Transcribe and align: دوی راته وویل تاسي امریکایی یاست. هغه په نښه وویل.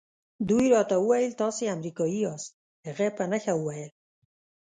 دوی 0.49 0.65
راته 0.75 0.95
وویل 0.99 1.31
تاسي 1.41 1.63
امریکایی 1.75 2.19
یاست. 2.27 2.51
هغه 2.87 3.07
په 3.17 3.23
نښه 3.31 3.53
وویل. 3.57 3.91